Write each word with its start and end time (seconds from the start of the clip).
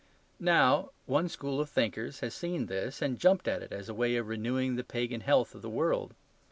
Now, 0.39 0.89
one 1.05 1.29
school 1.29 1.59
of 1.59 1.69
thinkers 1.69 2.21
has 2.21 2.33
seen 2.33 2.65
this 2.65 3.03
and 3.03 3.19
jumped 3.19 3.47
at 3.47 3.61
it 3.61 3.71
as 3.71 3.87
a 3.87 3.93
way 3.93 4.15
of 4.15 4.27
renewing 4.29 4.75
the 4.75 4.83
pagan 4.83 5.21
health 5.21 5.53
of 5.53 5.61
the 5.61 5.69
world. 5.69 6.15